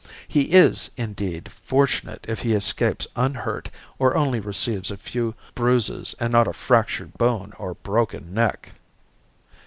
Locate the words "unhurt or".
3.15-4.15